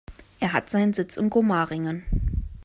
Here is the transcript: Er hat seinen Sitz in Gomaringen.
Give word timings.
Er 0.39 0.51
hat 0.53 0.71
seinen 0.71 0.93
Sitz 0.93 1.15
in 1.17 1.29
Gomaringen. 1.29 2.05